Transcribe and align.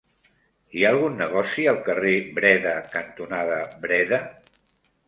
Hi 0.77 0.85
ha 0.85 0.87
algun 0.93 1.19
negoci 1.23 1.67
al 1.73 1.77
carrer 1.91 2.15
Breda 2.41 2.75
cantonada 2.97 3.63
Breda? 3.87 4.23